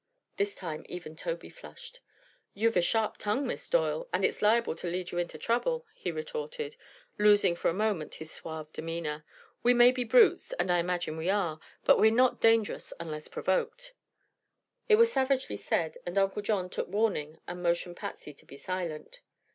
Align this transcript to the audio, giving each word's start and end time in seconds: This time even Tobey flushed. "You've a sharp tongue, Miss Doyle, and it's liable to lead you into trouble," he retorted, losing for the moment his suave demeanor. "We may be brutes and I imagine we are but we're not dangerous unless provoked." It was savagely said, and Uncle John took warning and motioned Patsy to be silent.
This 0.37 0.55
time 0.55 0.83
even 0.89 1.15
Tobey 1.15 1.51
flushed. 1.51 1.99
"You've 2.55 2.75
a 2.75 2.81
sharp 2.81 3.17
tongue, 3.17 3.45
Miss 3.45 3.69
Doyle, 3.69 4.09
and 4.11 4.25
it's 4.25 4.41
liable 4.41 4.75
to 4.77 4.87
lead 4.87 5.11
you 5.11 5.19
into 5.19 5.37
trouble," 5.37 5.85
he 5.93 6.09
retorted, 6.11 6.75
losing 7.19 7.55
for 7.55 7.67
the 7.67 7.75
moment 7.77 8.15
his 8.15 8.31
suave 8.31 8.73
demeanor. 8.73 9.23
"We 9.61 9.75
may 9.75 9.91
be 9.91 10.03
brutes 10.03 10.53
and 10.53 10.71
I 10.71 10.79
imagine 10.79 11.17
we 11.17 11.29
are 11.29 11.59
but 11.85 11.99
we're 11.99 12.09
not 12.09 12.41
dangerous 12.41 12.93
unless 12.99 13.27
provoked." 13.27 13.93
It 14.89 14.95
was 14.95 15.13
savagely 15.13 15.55
said, 15.57 15.99
and 16.03 16.17
Uncle 16.17 16.41
John 16.41 16.71
took 16.71 16.87
warning 16.87 17.39
and 17.47 17.61
motioned 17.61 17.97
Patsy 17.97 18.33
to 18.33 18.45
be 18.47 18.57
silent. 18.57 19.19